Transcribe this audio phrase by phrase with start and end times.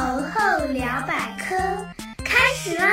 [0.00, 1.54] 猴猴聊百科
[2.24, 2.88] 开始啦！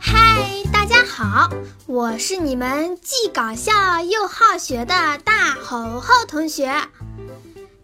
[0.00, 1.48] 嗨，大家好，
[1.86, 6.66] 我是你们既搞笑又好学的大猴猴同学。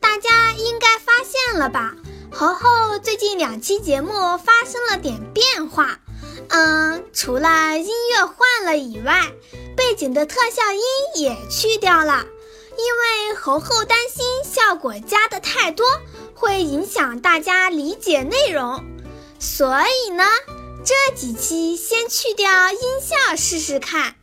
[0.00, 1.94] 大家应该发现了吧？
[2.32, 6.00] 猴猴最近两期节目发生了点变化。
[6.48, 9.30] 嗯，除了音乐换了以外，
[9.76, 12.26] 背景的特效音也去掉了，
[12.76, 15.86] 因为猴猴担心效果加的太多
[16.34, 18.84] 会影响大家理解内容，
[19.38, 20.24] 所以呢，
[20.84, 24.14] 这几期先去掉音效试试看。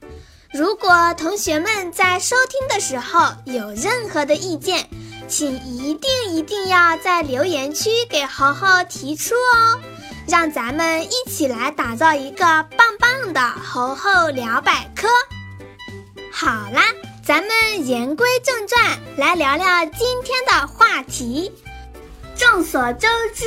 [0.51, 4.89] 如果同学们在收听的时候有任何的意见，
[5.27, 9.79] 请一定一定要在留言区给猴猴提出哦。
[10.27, 12.39] 让咱们一起来打造一个
[12.77, 15.07] 棒棒的猴猴聊百科。
[16.31, 16.83] 好啦，
[17.29, 21.51] 咱们言归正传，来聊聊今天的话题。
[22.35, 23.45] 众所周知，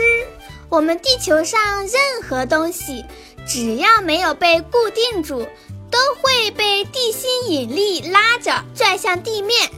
[0.69, 3.05] 我们地球上任何东西，
[3.45, 5.49] 只要没有被固定住，
[5.91, 9.69] 都会被地心引力拉着拽向地面。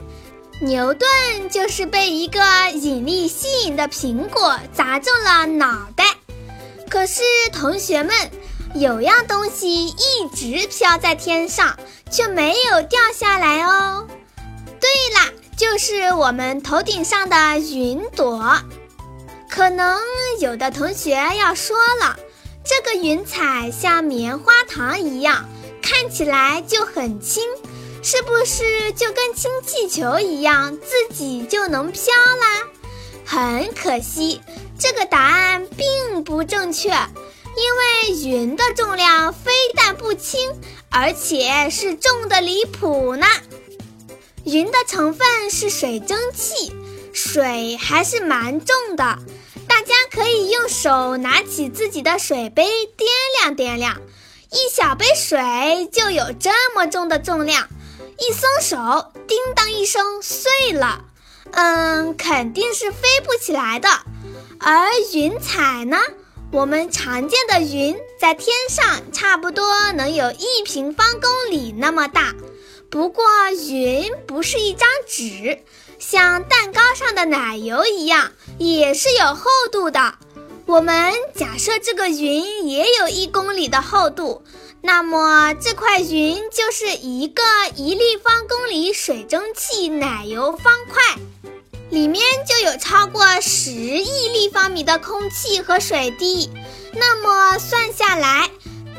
[0.61, 1.09] 牛顿
[1.49, 2.39] 就是被一个
[2.73, 6.05] 引力吸引的苹果砸中了脑袋。
[6.91, 8.13] 可是，同学们，
[8.75, 11.77] 有样东西一直飘在天上，
[12.11, 14.05] 却没有掉下来哦。
[14.81, 18.53] 对啦，就是我们头顶上的云朵。
[19.49, 19.97] 可能
[20.41, 22.17] 有的同学要说了，
[22.65, 25.45] 这个云彩像棉花糖一样，
[25.81, 27.41] 看起来就很轻，
[28.03, 32.67] 是不是就跟氢气球一样，自己就能飘啦？
[33.25, 34.41] 很可惜。
[34.77, 36.91] 这个答案并不正确，
[37.57, 40.39] 因为云的重量非但不轻，
[40.89, 43.25] 而且是重的离谱呢。
[44.43, 46.73] 云的成分是水蒸气，
[47.13, 49.17] 水还是蛮重的。
[49.67, 52.65] 大家可以用手拿起自己的水杯
[52.97, 53.05] 掂
[53.41, 54.01] 量掂量，
[54.51, 57.67] 一小杯水就有这么重的重量，
[58.19, 61.05] 一松手，叮当一声碎了。
[61.51, 63.89] 嗯，肯定是飞不起来的。
[64.59, 65.97] 而云彩呢？
[66.51, 72.33] 我们常见的云在天上差不多能有一平方公里那么大。
[72.89, 73.25] 不过
[73.69, 75.59] 云不是一张纸，
[75.99, 80.15] 像蛋糕上的奶油一样，也是有厚度的。
[80.65, 84.43] 我们假设这个云也有一公里的厚度，
[84.81, 87.43] 那么这块云就是一个
[87.75, 91.03] 一立方公里水蒸气奶油方块。
[91.95, 96.51] 里面就有超过十亿立方米的空气和水滴，
[96.91, 98.49] 那么算下来，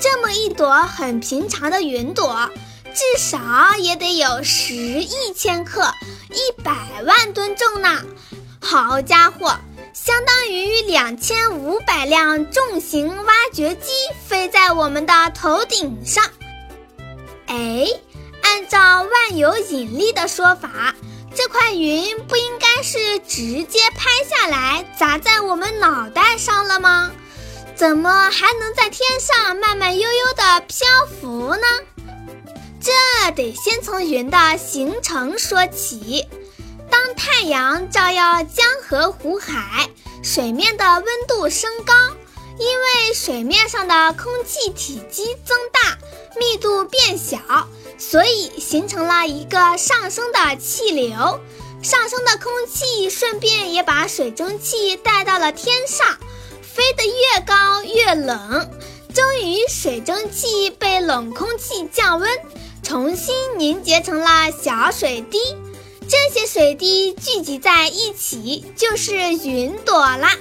[0.01, 2.49] 这么一朵很平常的云朵，
[2.95, 5.93] 至少也得有十亿千克，
[6.31, 8.03] 一百万吨重呢！
[8.62, 9.55] 好家伙，
[9.93, 13.91] 相当于两千五百辆重型挖掘机
[14.27, 16.25] 飞在我们的头顶上。
[17.49, 17.87] 哎，
[18.41, 20.95] 按照万有引力的说法。
[21.37, 27.13] 这块云不应该是直接拍下来砸在我们脑袋上了吗？
[27.75, 30.89] 怎么还能在天上慢慢悠悠地漂
[31.21, 31.67] 浮呢？
[32.81, 36.27] 这得先从云的形成说起。
[36.91, 39.91] 当太阳照耀江河湖海，
[40.23, 41.93] 水面的温度升高，
[42.59, 45.99] 因为水面上的空气体积增大，
[46.39, 47.39] 密度变小。
[47.99, 51.41] 所以形成了一个上升的气流，
[51.83, 56.06] 上升的空气顺便也把水蒸气带到了天上，
[56.61, 58.71] 飞得越高越冷，
[59.15, 62.31] 终于水蒸气被冷空气降温，
[62.83, 65.39] 重新凝结成了小水滴，
[66.06, 70.37] 这些水滴聚集在一起就是云朵啦。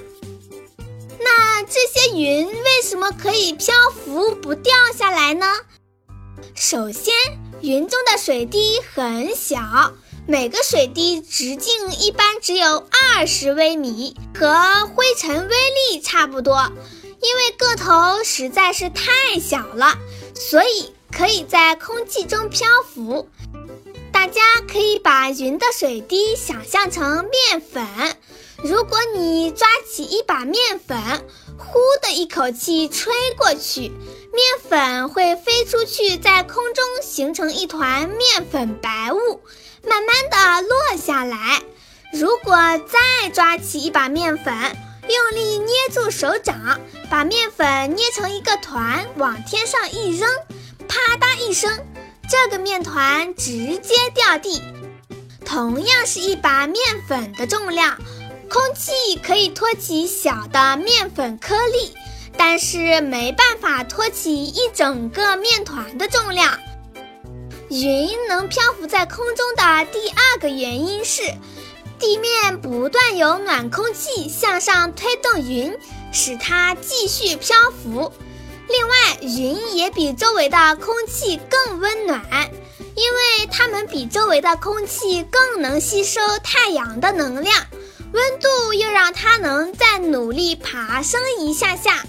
[1.26, 5.48] 那这些云为什么可以漂浮不掉下来呢？
[6.54, 7.14] 首先，
[7.62, 9.92] 云中的水滴很小，
[10.28, 12.88] 每个水滴直径一般只有
[13.18, 15.56] 二十微米，和灰尘微
[15.92, 16.72] 粒差不多。
[17.22, 19.98] 因为个头实在是太小了，
[20.36, 23.28] 所以可以在空气中漂浮。
[24.12, 27.86] 大家可以把云的水滴想象成面粉，
[28.66, 30.98] 如果你抓起一把面粉，
[31.56, 33.92] 呼的一口气吹过去。
[34.34, 39.44] 面粉会飞出去，在空中形成一团面粉白雾，
[39.88, 41.62] 慢慢的落下来。
[42.12, 44.52] 如果再抓起一把面粉，
[45.08, 50.28] 用力捏住手掌，把面粉捏成一个团，往天上一扔，
[50.88, 51.72] 啪嗒一声，
[52.28, 54.60] 这个面团直接掉地。
[55.46, 57.96] 同样是一把面粉的重量，
[58.50, 61.94] 空气可以托起小的面粉颗粒，
[62.38, 66.60] 但是没办法托起一整个面团的重量。
[67.70, 71.24] 云能漂浮在空中的第二个原因是，
[72.00, 75.76] 地面不断有暖空气向上推动云，
[76.14, 78.14] 使它继续漂浮。
[78.68, 82.22] 另外，云也比周围的空气更温暖，
[82.96, 87.56] 因为它们比周围的空气更能吸收太阳的能量，
[88.16, 92.04] 温度又让它能再努力爬升一下下。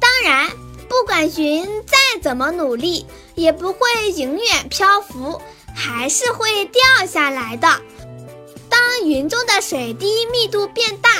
[0.00, 0.50] 当然，
[0.88, 5.40] 不管云再怎么努力，也不会永远漂浮，
[5.74, 7.68] 还是会掉下来的。
[8.68, 11.10] 当云中的水滴密度变大。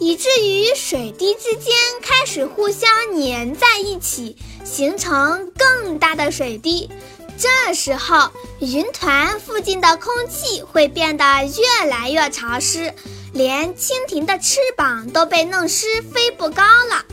[0.00, 2.88] 以至于水滴之间开始互相
[3.20, 6.88] 粘在一起，形成更大的水滴。
[7.36, 8.30] 这时候，
[8.60, 12.94] 云团附近的空气会变得越来越潮湿，
[13.32, 17.04] 连蜻蜓的翅膀都被弄湿，飞不高了。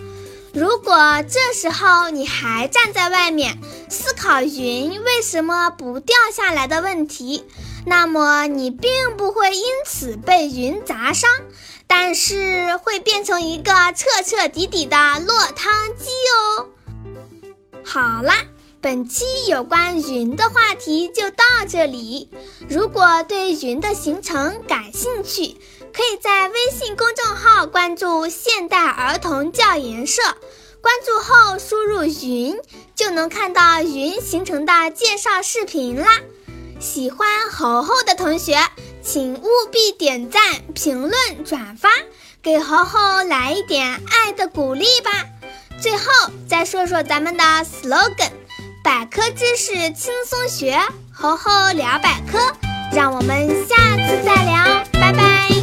[0.53, 3.59] 如果这时候你还站在外面
[3.89, 7.43] 思考云为什么不掉下来的问题，
[7.85, 11.29] 那么你并不会因此被云砸伤。
[11.87, 16.67] 但是会变成一个彻彻底底的落汤鸡哦。
[17.83, 18.43] 好啦，
[18.85, 22.29] 本期有关云的话题就到这里。
[22.69, 25.57] 如果对云的形成感兴趣，
[25.91, 30.21] 可以在微信公众号关注“现代儿童教研社”，
[30.81, 32.55] 关注后输入“云”，
[32.93, 36.19] 就能看到云形成的介绍视频啦。
[36.79, 38.59] 喜欢猴猴的同学。
[39.01, 40.41] 请务必点赞、
[40.73, 41.89] 评论、转发，
[42.41, 45.11] 给猴猴来一点爱的鼓励吧。
[45.79, 46.03] 最后
[46.49, 48.31] 再说说咱们的 slogan：
[48.85, 50.77] 百科知识轻松学
[51.11, 52.37] 猴猴聊百科。
[52.93, 55.54] 让我们下次再聊拜拜。